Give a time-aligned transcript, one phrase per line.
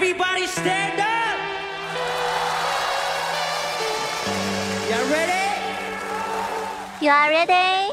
[0.00, 1.38] Everybody stand up!
[4.88, 5.48] You ready?
[7.00, 7.92] You are ready？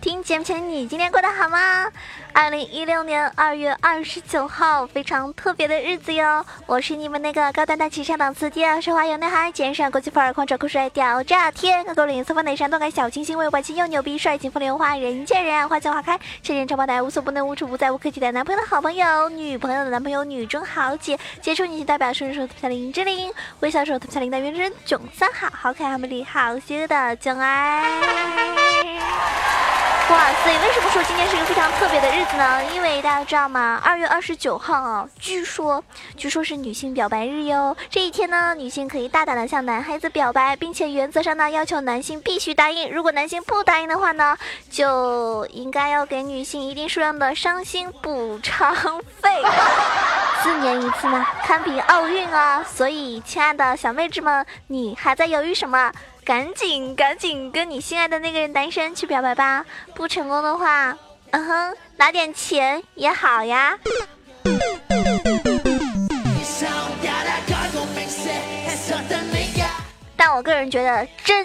[0.00, 1.92] 听节目前的你今天过得好吗？
[2.32, 6.44] 二零一六年二月二十九号，非常特别的日子哟！
[6.66, 28.49] 我是你们那个高端大气上档次、低调奢华有内涵、肩上国际范儿、狂拽酷帅屌炸天、高冷色风内山、动感小清新、为外气又牛逼、帅气风流花、人见人爱、花见花开、千人长跑台、无所不能、无处不在、无可替代男朋友的好朋友、女朋友的男朋友、女中豪杰、杰出女性代表、顺手特效林志玲、微笑手特效林的原真囧三好、好可爱、好美丽、好邪恶的囧儿。
[30.10, 30.50] 哇塞！
[30.58, 32.64] 为什么说今天是一个非常特别的日子呢？
[32.74, 33.80] 因为大家知道吗？
[33.84, 35.84] 二月二十九号啊，据说，
[36.16, 37.76] 据说是女性表白日哟。
[37.88, 42.90] 这一天呢，女性可以大胆的向男孩子表白，并且原则上呢，要求男性必须答应。
[42.92, 44.36] 如果男性不答应的话呢，
[44.68, 48.74] 就应该要给女性一定数量的伤心补偿
[49.22, 49.40] 费，
[50.42, 52.64] 四年一次呢，堪比奥运啊！
[52.64, 55.92] 所以，亲爱的小妹纸们，你还在犹豫什么？
[56.30, 59.66] 赶紧赶紧跟你心爱的那个人单身去表白吧！
[59.96, 60.96] 不成功的话，
[61.32, 63.76] 嗯哼，拿点钱也好呀。
[70.16, 71.44] 但我个人觉得真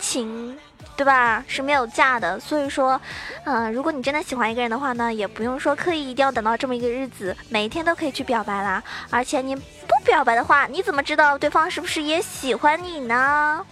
[0.00, 0.58] 情，
[1.00, 2.38] 对吧，是没有价的。
[2.38, 3.00] 所以说，
[3.44, 8.82] 嗯，如果你真的喜欢一个人的话呢，也不用说刻意一定要等到这么一个日子，每一天都可以去表白啦。
[9.08, 9.62] 而且你不。
[10.04, 13.64] 表白的话，你怎么知道对方是不是也喜欢你呢？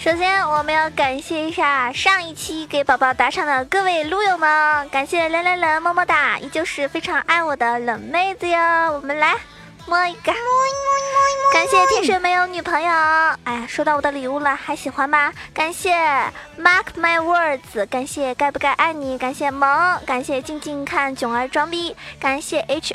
[0.00, 9.34] 首先，我们要感谢一下上一期给宝宝打赏的各位撸友们，感谢冷冷冷么么哒，依旧是非常爱我的冷妹子哟，我们来。
[9.88, 10.32] 摸一个，
[11.52, 12.88] 感谢天水没有女朋友。
[13.42, 15.32] 哎呀，收到我的礼物了，还喜欢吗？
[15.52, 15.96] 感谢
[16.60, 22.94] Mark My Words，感谢该不该爱你，感谢萌，感谢静静看囧儿装逼，感谢 H。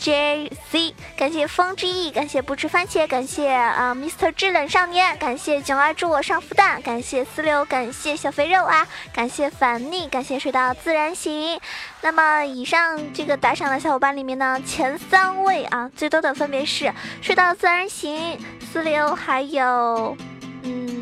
[0.00, 11.60] J C，感谢风之翼，感谢不吃番茄，感谢啊，Mr 制冷少年，感谢囧儿祝我上孵蛋，感谢四六，感谢小肥肉啊，感谢反逆，感谢睡到自然醒。
[12.00, 16.90] 那么以上这个打赏的小伙伴里面呢，前三位啊，最多的分别是
[17.20, 18.38] 睡到自然醒、
[18.72, 20.16] 四六，还有
[20.62, 20.99] 嗯。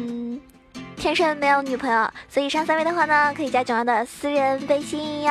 [0.99, 5.31] 天生没有女朋友，所以上三位的话呢，可以加九儿的私人微信哟。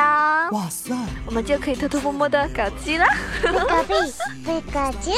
[0.52, 0.96] 哇塞，
[1.26, 3.06] 我们就可以偷偷摸摸的搞基了。
[3.44, 3.94] 搞基，
[4.46, 5.12] 会搞基。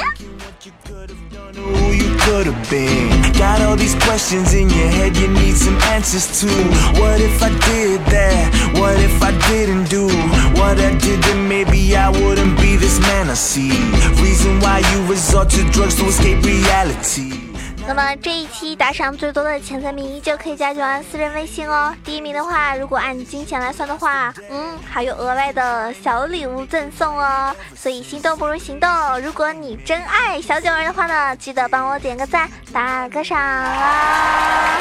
[17.89, 21.91] 那么这一期打赏最多的前三名依旧可以加九安私人微信哦。
[22.05, 27.51] 第一名的话，如果按金钱来算的话，嗯，还有额外的小礼物赠送哦。
[27.75, 28.87] 所以心动不如行动，
[29.21, 34.77] 如果你真爱小九儿的话呢，记得帮我点个赞，打个赏啊。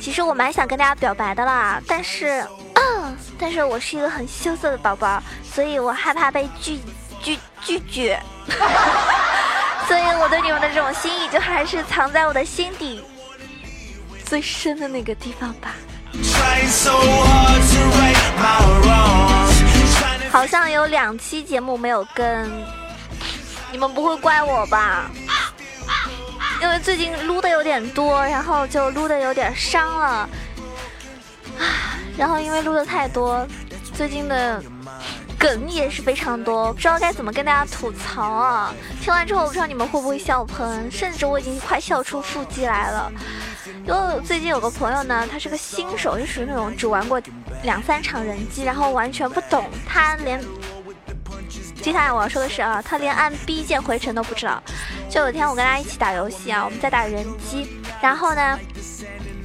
[0.00, 6.78] 其实我蛮想跟大家表白的啦，但是，嗯 但是我是一个很羞涩的宝宝，所以我害怕被拒
[7.20, 8.22] 拒拒绝。
[9.90, 13.02] 所以我对你们的这种心意，就还是藏在我的心底
[14.24, 15.74] 最深的那个地方吧。
[20.30, 22.48] 好像有两期节目没有跟，
[23.72, 25.10] 你们不会怪我吧？
[26.62, 30.06] 因为最近撸的有点多，然后就撸的有点伤了。
[31.58, 33.44] 啊，然后因为撸的太多，
[33.92, 34.62] 最近的。
[35.40, 38.74] 梗也是非常多，不知道该怎么跟大家吐槽啊！
[39.00, 43.10] 听完之后，我不知道你们会不会笑喷，甚至我已经快笑出腹肌来了。
[43.86, 47.18] 因为最近有个朋友呢，他是个新手，就属于那种只玩过
[47.62, 50.38] 两三场人机，然后完全不懂，他连
[51.80, 54.62] 接下来我要说的是啊，他连按 B 键回城都不知道。
[55.08, 58.58] 就有一天我跟他一起打游戏啊，我们在打人机，然后呢。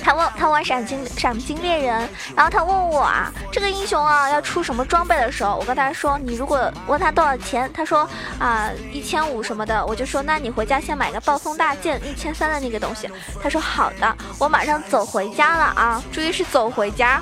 [0.05, 8.07] 他问他玩闪金闪金猎人，然后他问我啊，这个英雄啊要出什么装备的时候，我跟他说，你如果问他多少钱，他说
[8.37, 13.09] 啊一千五什么的，我就说那你回家先买个暴风大剑一千三的那个东西。
[13.41, 17.19] 他说好的，我马上走回家了啊，注意是走回家。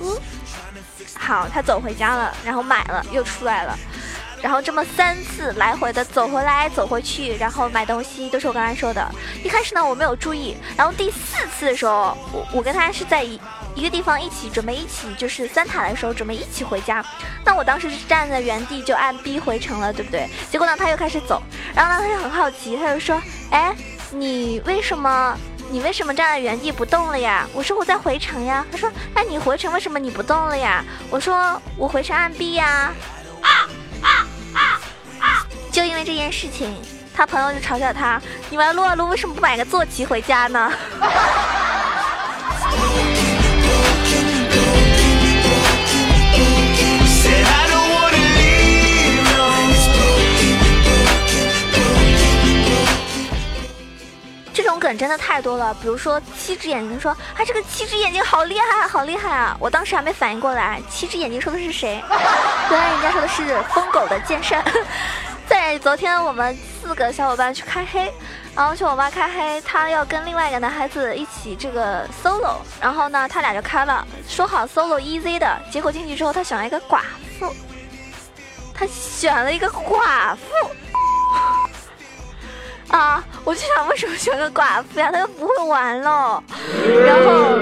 [0.00, 0.18] 嗯，
[1.16, 3.78] 好，他走回家了，然后买了又出来了。
[4.44, 9.02] 然后这么三次来回的走回来走回去，然后买东西都是我刚才说的。
[9.42, 13.40] 一开始呢我没有注意，然后第四次的时候，我我跟他是在一
[13.74, 17.02] 一个地方一起准备一起就是三塔的时候准备一起回家。
[17.42, 20.28] 那我当时是站在原地就按 B 回城了，对不对？
[20.50, 21.42] 结果呢他又开始走，
[21.74, 23.18] 然后呢他就很好奇，他就说
[23.50, 23.74] ：“哎，
[24.10, 25.34] 你为什么
[25.70, 27.48] 你为什么站在原地不动了呀？
[27.54, 28.62] 我说我在回城呀。
[28.70, 30.84] 他说那你回城为什么你不动了呀？
[31.08, 32.92] 我说我回城按 B 呀。
[35.84, 36.74] 就因为这件事情，
[37.14, 40.72] 他朋友就嘲笑他：你玩撸啊撸为什么不买个坐骑回家呢？
[54.54, 59.54] 这种梗真的太多了，比如说七只眼睛说啊，这个七只眼睛好厉害，好厉害啊！
[59.60, 62.02] 我当时还没反应过来，七只眼睛说的是谁？
[62.70, 63.44] 原来人家说的是
[63.74, 64.58] 疯狗的剑圣。
[65.54, 68.12] 对昨天我们四个小伙伴去开黑，
[68.56, 77.02] 然后去网吧开黑，他要跟另外一个男孩子一起这个 solo，然后呢他俩就开了，说好 solo easy 的，结果进去之后他选了一个寡
[77.38, 77.54] 妇，
[78.74, 80.70] 他选了一个寡妇。
[82.88, 83.24] 啊！
[83.44, 85.10] 我就想，为什么选个寡妇呀？
[85.12, 86.42] 他又不会玩喽。
[87.06, 87.56] 然后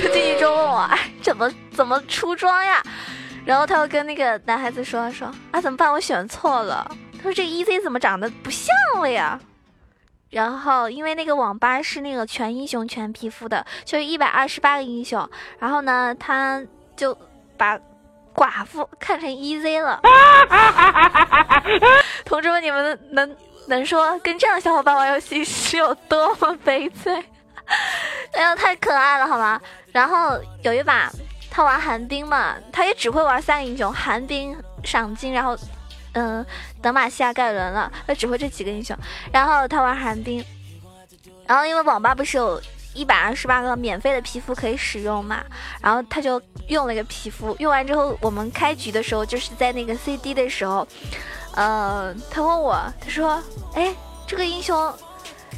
[0.00, 2.80] 他进去之后问我，哎，怎么怎么出装呀？
[3.44, 5.92] 然后他又跟那个男孩子说说，啊，怎么办？
[5.92, 6.90] 我选错了。
[7.16, 9.38] 他说这 EZ 怎么长得不像了呀？
[10.30, 15.28] 然后因为那个网吧是那个全英雄全皮肤的，就是一百二十八个英雄。
[15.58, 16.62] 然后呢，他
[16.96, 17.16] 就
[17.56, 17.78] 把
[18.34, 20.00] 寡妇看成 EZ 了。
[22.24, 23.36] 同志们，你们能？
[23.66, 27.14] 能说跟这样的小伙伴玩游戏是有多么悲催？
[28.34, 29.58] 哎呀，太可爱了，好吗？
[29.90, 31.10] 然后有一把
[31.54, 35.56] 他玩寒冰嘛，他也只会玩三个英雄：寒冰、赏金，然后
[36.14, 36.44] 嗯，
[36.82, 37.88] 德玛西亚、盖伦了。
[38.08, 38.96] 他只会这几个英雄。
[39.30, 40.44] 然后他玩寒冰，
[41.46, 42.60] 然后因为网吧不是有
[42.92, 45.44] 一百二十八个免费的皮肤可以使用嘛，
[45.80, 50.84] 然后他就用了一个皮肤，用完之后我们开局的时候就是在那个 CD 的时候。
[51.54, 53.40] 呃，他问我，他说
[53.74, 53.94] ：“哎，
[54.26, 54.92] 这个英雄，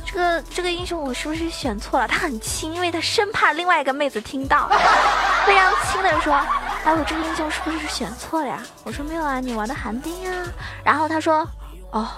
[0.06, 2.06] 这个这个英雄，我是不是选错了？
[2.06, 4.68] 他很轻，因为他生怕另外一个妹子听到，
[5.44, 6.32] 非常轻的说
[6.86, 10.46] ：‘哎，我这个英雄是不是选错了呀？’我说没有啊，你玩的寒冰啊。
[10.84, 11.46] 然后他说
[11.90, 12.08] ：‘哦，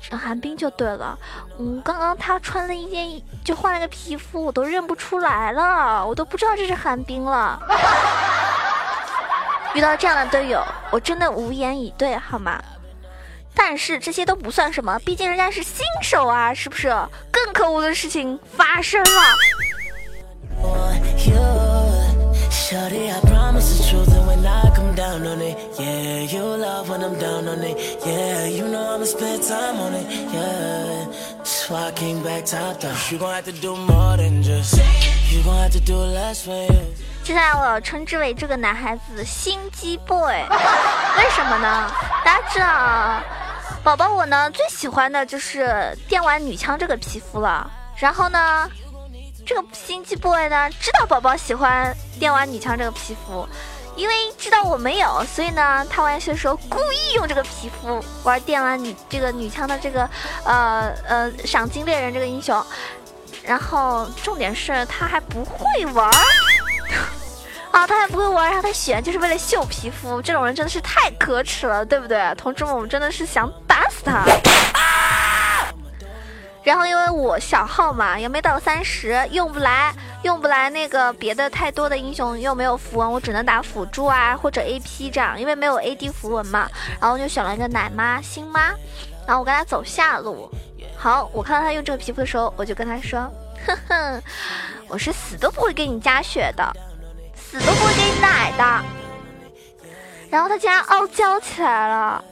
[0.00, 1.16] 选寒冰就对了。
[1.58, 7.62] 嗯，刚刚他穿了一件，就换了个皮肤，我都认不出来了，我都不知道这是寒冰了。
[9.72, 10.60] 遇到这样的队友，
[10.90, 12.60] 我真的无言以对，好吗？’”
[13.56, 16.94] 但是这些都不算什么，毕竟人家是新手啊，是不是？
[17.32, 19.08] 更可恶的事情发生了。
[37.24, 40.32] 接下来我要称之为这个男孩子心机 boy，
[41.18, 41.90] 为什么呢？
[42.24, 43.45] 大家知道。
[43.86, 47.70] 宝宝，我呢最喜欢的就是电玩女枪这个皮肤了。
[47.96, 48.68] 然后呢，
[49.46, 53.48] 这个心机 boy 呢知道宝宝喜欢电玩女枪这个皮肤，
[53.94, 60.10] 因为知道我没有，所以呢他玩游戏的时候故意用这个皮肤玩电玩女这个女枪的这个
[60.42, 62.60] 呃呃赏金猎人这个英雄。
[63.44, 66.10] 然后重点是他还不会玩。
[67.76, 72.34] 啊，他还不会玩，然后他选就是为了秀皮肤，这种人真的是太可耻了，对不对？
[72.34, 74.24] 同志们，我们真的是想打死他。
[76.64, 86.66] 然后因为我小号嘛，也没到三十，用不来，用不来那个别的太多的英雄，又没有符文，我只能打辅助啊或者 AP 这样，因为没有 AD 符文嘛。
[86.98, 88.68] 然后我就选了一个奶妈星妈，
[89.26, 90.50] 然后我跟他走下路。
[90.96, 93.30] 好，我看到他用这个皮肤的时候，我就跟他说，
[93.66, 94.22] 哼哼，
[94.88, 96.64] 我是死都不会给你加血的。
[97.50, 98.84] 死都不会给你奶的，
[100.30, 102.24] 然后他竟然傲娇起来了，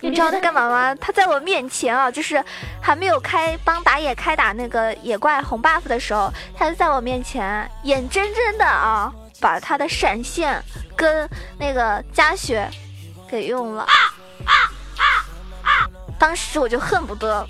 [0.00, 0.94] 你知道他干嘛吗？
[0.96, 2.42] 他在我面前啊，就是
[2.80, 10.60] 还没有开帮打野开打那个野怪红 buff 的时候，他就在我面前眼睁睁的啊，把他的闪现
[10.96, 12.68] 跟那个加血
[13.28, 13.86] 给用了，
[16.18, 17.46] 当时我就恨不得，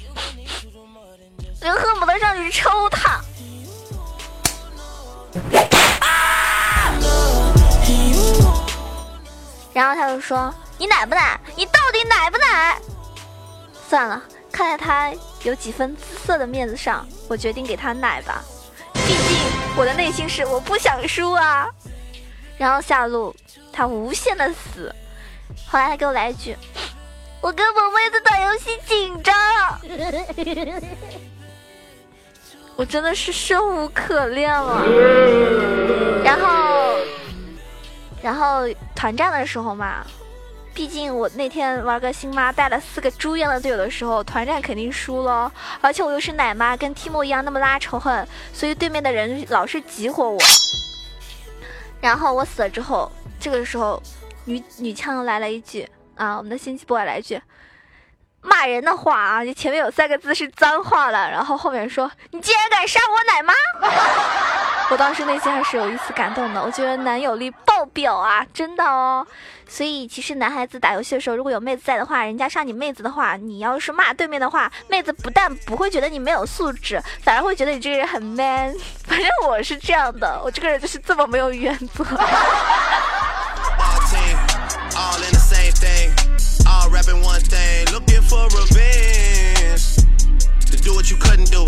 [1.60, 3.20] 我就恨不得上去抽他。
[9.72, 11.40] 然后他就说：“你奶不奶？
[11.56, 12.78] 你到底奶不奶？”
[13.88, 15.10] 算了，看在他
[15.44, 18.42] 有几分姿色的面子上，我决定给他奶吧。
[18.92, 19.38] 毕竟
[19.76, 21.68] 我的内心是我不想输啊。
[22.58, 23.34] 然后下路
[23.72, 24.94] 他无限的死，
[25.66, 26.56] 后来他给我来一句
[27.40, 29.34] ：“我跟萌妹子打游戏紧张。”
[32.76, 34.84] 我真的是生无可恋了。
[36.22, 36.61] 然后。
[38.42, 40.04] 然后团战的时候嘛，
[40.74, 45.52] 毕竟我那天玩个新妈带了四个猪一样的队友的时候，团战肯定输了。
[45.80, 50.40] 而且我又是奶妈，跟 Timo 一样那么拉仇恨，所以对面的人老是集火我。
[52.00, 53.08] 然后我死了之后，
[53.38, 54.02] 这个时候
[54.44, 57.40] 女女枪来了一句啊，我们的星际 boy 来一句。
[58.42, 63.54] 骂人的话啊，就前面有三个字是脏话了，然后后面说你竟然敢杀我奶妈，
[64.90, 69.26] 我当时内心还是有一丝感动的，我觉得男友力爆表啊，真的哦。
[69.68, 78.74] 所以其实男孩子打游戏的时候，如果有妹子在的话，人家杀你妹子的话，你要是骂对面的话，妹子不但不会觉得你没有素质，反而会觉得你这个人很 man。
[79.06, 82.04] 反正我是这样的，我这个人就是这么没有原则。
[87.06, 89.96] Rapping one thing, looking for revenge.
[90.70, 91.64] To do what you couldn't do.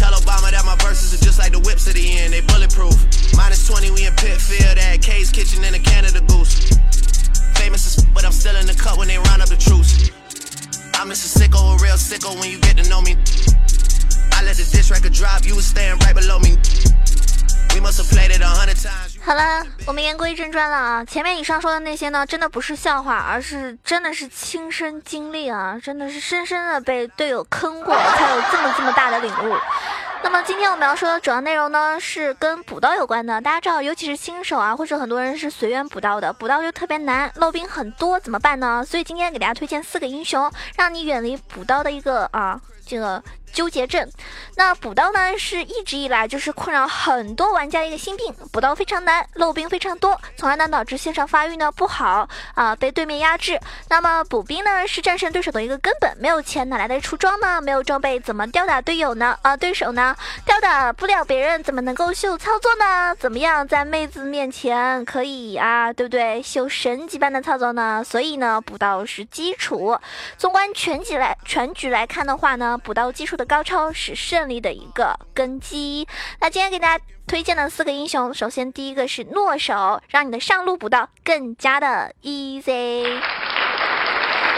[0.00, 2.96] Tell Obama that my verses are just like the whips at the end, they bulletproof.
[3.36, 6.72] Minus 20, we in Pitfield at K's Kitchen in a Canada Goose.
[7.54, 10.10] Famous as but I'm still in the cut when they round up the troops.
[10.94, 13.16] I'm just a sicko, a real sicko when you get to know me.
[14.32, 16.56] I let the dish record drop, you was staying right below me.
[19.24, 21.04] 好了，我们言归正传了啊！
[21.04, 25.78] 前面以上说的那些呢，真的不是笑话，而是真的是亲身经历啊！
[25.82, 29.54] 真的是深深的被队友坑过，才有这么这么大的领悟。
[30.22, 33.40] 那么今天我们要说的主要内容呢，是跟补刀有关的。
[33.40, 38.84] 大家知道，尤其是新手啊，或者很多人是随缘补刀的，补刀就特别难，漏兵很多，怎么办呢？
[38.84, 43.22] 所以今天给大家推荐四个英雄，让你远离补刀的一个啊这个。
[43.52, 44.08] 纠结症，
[44.56, 53.58] 那补刀呢是一直以来就是困扰很多玩家一个心病，补刀非常难，漏兵非常多，从而呢导致线上发育呢不好啊，被对面压制。
[53.88, 57.60] 那么补兵呢是战胜对手的一个根本，没有钱哪来的出装呢？
[57.60, 59.36] 没有装备怎么吊打队友呢？
[59.42, 60.14] 啊，对手呢
[60.44, 63.14] 吊打不了别人，怎么能够秀操作呢？
[63.16, 66.42] 怎么样在妹子面前可以啊，对不对？
[66.42, 68.04] 秀神级般的操作呢？
[68.04, 69.98] 所以呢补刀是基础。
[70.36, 73.37] 纵观全局来全局来看的话呢，补刀基础。
[73.38, 76.06] 的高超是胜利的一个根基。
[76.40, 83.04] 那今天给大家推荐的四个英雄，首先第一个是诺手，让你的上路补刀更加的 easy。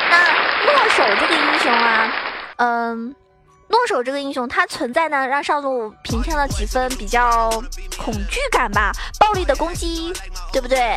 [0.09, 0.33] 那
[0.65, 2.13] 诺手这个英雄啊，
[2.57, 3.15] 嗯，
[3.69, 7.51] 诺手这个英雄它存在呢，让上路平添了几分比较
[7.99, 10.11] 恐惧感吧，暴力的攻击，
[10.53, 10.97] 对不对？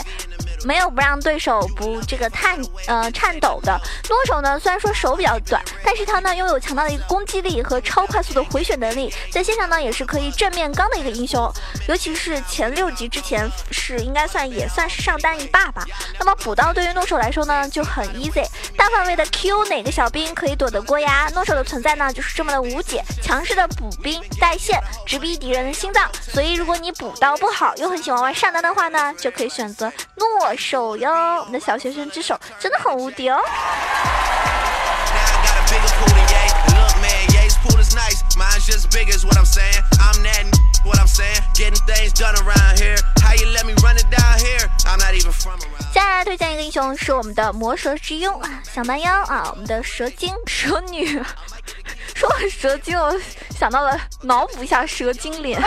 [0.63, 3.79] 没有不让对手不这个颤呃颤抖的
[4.10, 11.51] 诺手呢，虽然说手比较短，但是他呢拥有强大的一个攻击力和超快速的回血能力，在线上呢也是可以正面刚的一个英雄，
[11.88, 15.86] 尤其是前六级之前是应该算也算是上单一霸吧。
[16.20, 18.46] 那么补刀对于诺手来说呢就很 easy，
[18.77, 21.29] 大范围的 Q 哪个小兵可以躲得过呀？
[21.34, 30.52] 诺手的存在呢就是这么的无解，强势的补兵带线直逼敌人的心脏，所以如果你补刀不好又很喜欢玩上单的话呢，就可以选择诺。
[30.55, 33.39] 手哟，我们的小学生之手真的很无敌哦。
[45.93, 51.24] 接下来推荐一个英雄是我们的魔蛇之拥啊，想当妖啊，我们的蛇精蛇女。
[52.15, 53.13] 说到蛇精，我
[53.57, 55.62] 想到了脑补一下蛇精脸。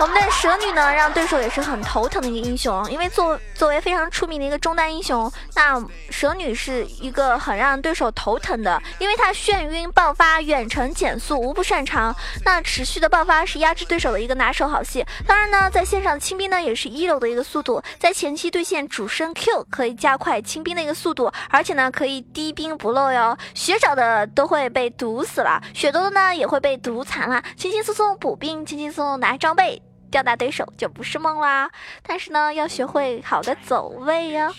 [0.00, 12.14] 我们的蛇女呢，让对手也是很头疼的一个英雄，因为作作为非常出名的一个中单英雄，那蛇女是一个很让对手头疼的，因为她眩晕、爆发、远程减速无不擅长。
[12.44, 15.04] 那持续的爆发是压制对手的一个拿手好戏。
[15.26, 23.36] 当然呢，在线上清兵呢也是一流的一个速度，在前期对线主升 Q 可以加快清兵的一个速度，而且呢可以低兵不漏哟。
[23.52, 27.42] 血少的都会被毒死了，血多的呢也会被毒残了。
[27.56, 29.82] 轻轻松松补兵，轻轻松松拿装备。
[30.10, 31.70] 吊打对手就不是梦啦，
[32.02, 34.52] 但是呢，要学会好的走位哟。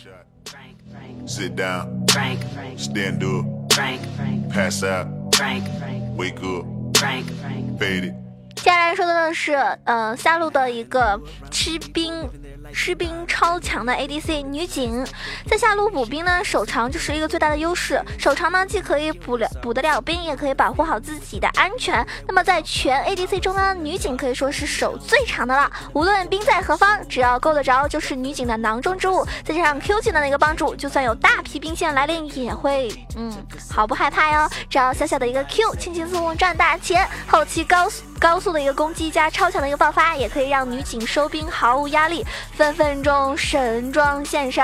[8.61, 9.53] 接下来说的呢是，
[9.85, 12.29] 呃，下路的一个吃兵。
[12.71, 15.03] 吃兵超强的 ADC 女警，
[15.47, 17.99] 在下路补兵呢，手长就是一个最大的优势。
[18.19, 22.05] 手长呢，既可以补了补得了兵，也可以保护好自己的安全。
[22.27, 25.71] 那么在全 ADC 中呢，女警可以说是手最长的了。
[25.93, 29.25] 无论兵在何方，只要够得着，就是女警的囊中之物。
[29.43, 33.33] 再加上 Q 技能的一个帮助，就算有大批兵线来临，也会嗯
[33.71, 34.47] 毫不害怕哟。
[34.69, 37.07] 只要小小的一个 Q，轻轻松松赚大钱。
[37.27, 38.03] 后期高速。
[38.19, 44.63] 高速的一个攻击加超强的一个爆发，也可以让女警收兵毫无压力，分分钟神装现身，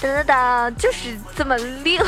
[0.00, 2.04] 等等等，就是这么溜。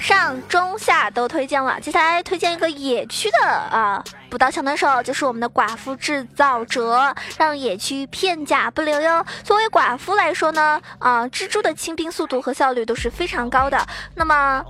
[0.00, 9.26] 上中下都推荐了，接下来推荐一个野区的啊，补刀强的手就是我们的寡妇制造者，让野区片甲不留哟。
[9.42, 13.84] 作为寡妇来说呢，啊，蜘蛛的清兵速度和效率都是非常高的。
[14.14, 14.64] 那么。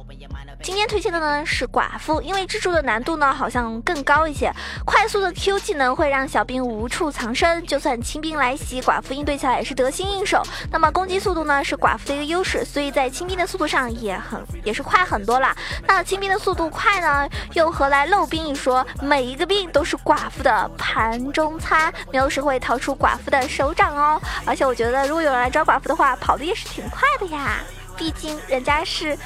[0.62, 4.52] 今天推荐的呢是寡妇，因为蜘蛛的难度呢好像更高一些。
[4.84, 10.42] 快速的 Q 技能会让小兵无处藏身，就算清兵来袭，寡妇应对起来也是得心应手。
[10.70, 15.56] 那么攻击速度呢是寡妇的一个优势，所以在清兵的速度上也很也是快很多啦。
[15.88, 18.86] 那清兵的速度快呢，又何来漏兵一说？
[19.00, 24.22] 每一个病都是寡妇的盘中餐，没有谁会逃出寡妇的手掌哦。
[24.46, 27.56] 而且我觉得如果有人来抓寡妇的话，跑的也是挺快的呀，
[27.96, 29.18] 毕竟人家是。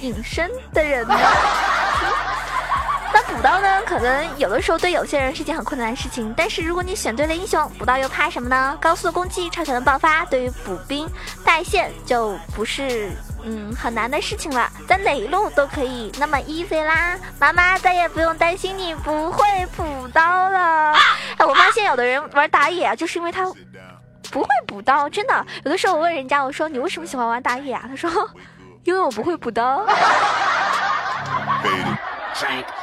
[0.00, 1.14] 隐身的人呢？
[3.32, 3.82] 那补刀呢？
[3.86, 6.32] 可能有的时候对有些人是件很困难的事情。
[6.36, 8.76] 但是如果你选对了英雄，补刀又怕什么呢？
[8.80, 11.08] 高速的攻击，超强的爆发，对于补兵
[11.44, 13.10] 带线就不是
[13.42, 17.18] 嗯很难的事情了，在哪一路都可以那么 easy 啦。
[17.38, 19.46] 妈妈再也不用担心你不会
[19.76, 20.92] 补刀了。
[21.38, 23.46] 哎，我发现有的人玩打野啊，就是因为他
[24.30, 25.46] 不会补刀，真的。
[25.64, 27.84] 有的时候我问人家，我说你为什么喜欢玩打野啊？
[27.88, 28.10] 他说。
[28.84, 29.86] 因为我不会补刀。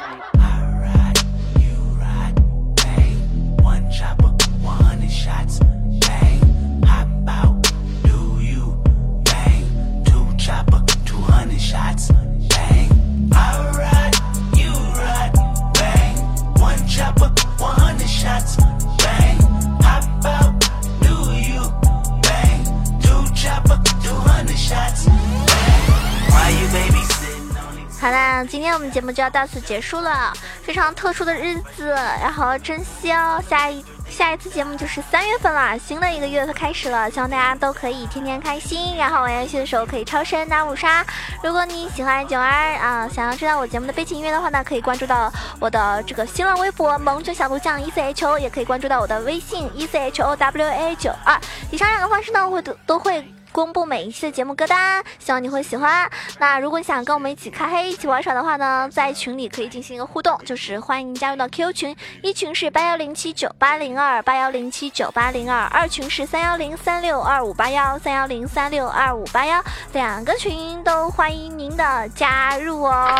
[28.70, 31.88] 天我们节目就要到此结束了，非常特殊的日子，
[32.22, 33.42] 要好好珍惜哦。
[33.48, 41.04] 下一下一次节目就是三月份了，新的一个月份开始了，希望大家都可以天天开心，然后玩游戏的时候可以超神拿五杀。
[41.42, 51.36] 如果你喜欢九儿啊，想要知道我节目的背景音乐的话呢，可以关注到我的这个新浪微博萌犬小鹿酱 E C H O，也可以关注到我的微信 E C H O W A 九二。
[51.72, 53.24] 以上两个方式呢，会都都会。
[53.52, 56.08] 公布每一期的节目歌单，希望你会喜欢。
[56.38, 73.10] 那如果你想跟我们一起开黑、一起玩耍的话呢，在群里可以进行一个互动，就是欢迎加入到 QQ 群，一群是八幺零七九八零二八幺零七九八零二，二群是三幺零三六二五八幺三幺零三六二五八幺，两个群都欢迎您的加入哦。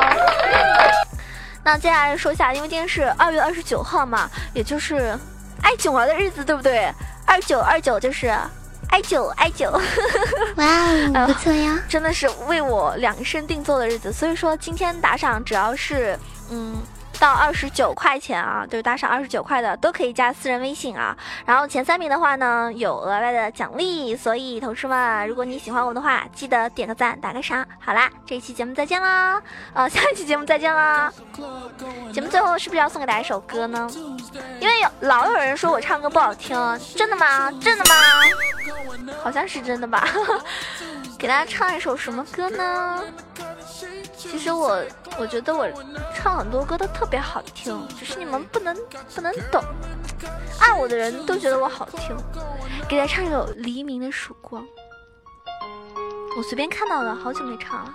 [1.64, 5.18] 那接下来说一下，因为今天是二月二十九号嘛，也就是
[5.62, 6.88] 爱囧儿的日子，对不对？
[7.26, 8.32] 二九二九就是。
[8.90, 9.70] 艾九艾九，
[10.56, 10.66] 哇
[11.14, 14.12] 哦，不错呀，真的是为我量身定做的日子。
[14.12, 16.18] 所以说今天打赏只要是
[16.50, 16.76] 嗯
[17.20, 21.14] 到二十九块钱啊，就是打赏二十九块的都可以加私人微信啊。
[21.44, 27.64] 然后前三名的话呢有额外的奖励，所以同事们如果你喜欢我的话，记得点个赞打个赏。
[27.78, 29.40] 好啦，这一期节目再见啦，
[29.74, 31.12] 呃 下一期节目再见啦。
[32.10, 33.86] 节目最后是不是要送给大家一首歌呢？
[34.58, 36.56] 因为有老有人说我唱歌不好听，
[36.96, 37.52] 真的吗？
[37.60, 37.94] 真的吗？
[39.22, 40.08] 好像是真的吧，
[41.18, 43.02] 给大家唱一首什么歌呢？
[44.30, 44.80] 其实我
[45.18, 45.68] 我觉得我
[46.14, 48.74] 唱很多歌都特别好听，只是你们不能
[49.14, 49.60] 不能懂，
[50.60, 52.16] 爱我的人都觉得我好听。
[52.88, 54.62] 给大家唱一首《黎明的曙光》，
[56.36, 57.92] 我随便看到的，好久没唱了。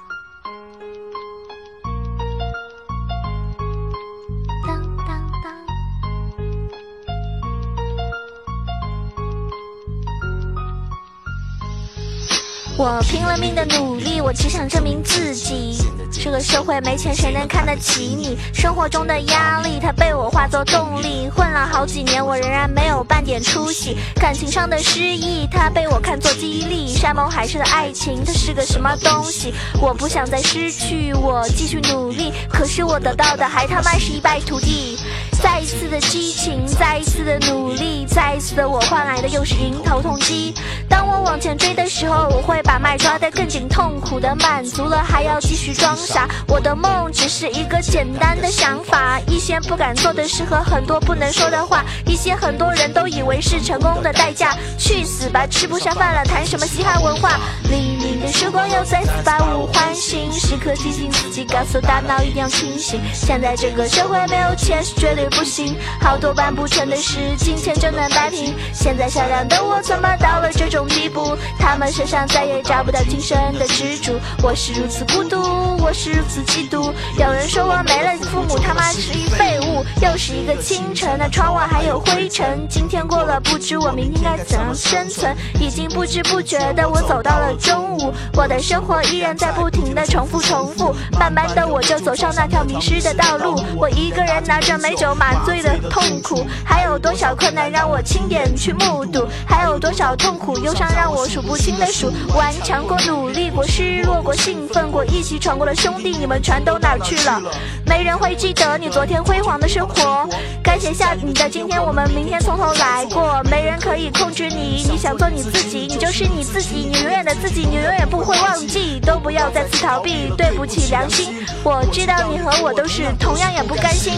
[12.77, 15.77] 我拼了命的努力，我只想证明自己。
[16.11, 18.37] 这个社会没钱，谁能看得起你？
[18.53, 21.29] 生活中的压力，它被我化作动力。
[21.29, 23.95] 混了好几年，我仍然没有半点出息。
[24.15, 26.93] 感情上的失意，它被我看作激励。
[26.93, 29.53] 山盟海誓的爱情，它是个什么东西？
[29.81, 32.33] 我不想再失去，我继续努力。
[32.49, 34.99] 可是我得到的还他妈是一败涂地。
[35.41, 40.53] 再一次的激情，再一次的努力，再一次的我换来的又是迎头痛击。
[40.89, 46.27] 当我往前追的时候，我会把麦抓得更紧，痛苦的满足了还要继续装傻。
[46.47, 54.55] 我的梦只是一个简单的想法，一些不敢做的事和很多不能说的话，一些很多人都以为是成功的代价。
[54.77, 57.39] 去死吧，吃不下饭了，谈什么嘻哈文化？
[57.63, 63.01] 黎明的曙光又再次把我唤醒，时刻提醒自己，告诉大脑一定要清醒。
[63.11, 65.15] 现在这个社会没有钱是绝。
[65.15, 65.77] 对不行。
[66.01, 68.53] 好多办不成的事，金钱就能摆平。
[68.75, 71.37] 现在善良的我怎么到了这种地步？
[71.59, 74.13] 他们身上再也找不到今生的支柱。
[74.41, 75.37] 我是如此孤独，
[75.83, 76.93] 我是如此嫉妒。
[77.17, 79.83] 有人说我没了父母，他妈是一废物。
[80.01, 82.65] 又是一个清晨，那窗外还有灰尘。
[82.69, 85.35] 今天过了，不知我明天该怎样生存。
[85.59, 90.93] 已经不知不觉的，我走到了中午，我的生活依然在不停的重复重复。
[91.19, 93.61] 慢慢的，我就走上那条迷失的道路。
[93.77, 99.27] 我一个人拿着美酒麻醉的痛苦，还有多少困难让我亲眼去目睹？
[99.47, 102.11] 还有多少痛苦忧伤让我数不清的数？
[102.35, 107.39] 顽强过，努力过，失落过，兴奋过，一起闯过的兄弟，你们全都哪去了？
[107.85, 110.27] 没人会记得你昨天辉煌的生活。
[110.63, 113.43] 该写下你的今天，我们明天从头来过。
[113.43, 118.99] 没人可以控制你，你想做你自己，你就是你自己，你永远的自己，你永远不会忘记。
[119.05, 121.45] 都不要再次逃避，对不起良心。
[121.63, 124.13] 我知道你和我都是同样也不甘心。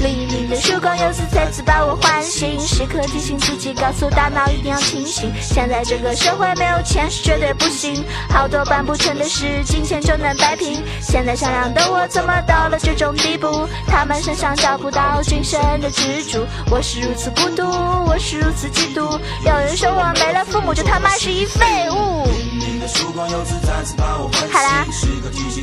[0.00, 5.32] 黎明的曙光又次再次把我唤醒，时刻提醒自己，告诉大脑一定要清醒。
[5.40, 10.82] 现在这个社会没有钱是绝对不行，好多办不成的事，金钱就能摆平。
[11.00, 13.68] 现在善良的我怎么到了这种地步？
[13.88, 16.46] 他们身上找不到精神的支柱。
[16.70, 17.64] 我是如此孤独，
[18.06, 19.18] 我是如此嫉妒。
[19.44, 22.28] 有人说我没了父母就他妈是一废物。
[22.88, 24.86] 好啦，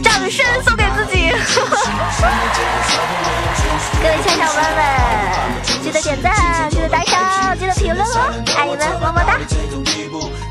[0.04, 1.32] 掌声送给自己。
[4.00, 4.80] 各位小伙伴们，
[5.82, 9.40] 记得点赞，记得打赏，记得评论哦，爱你们，么么哒。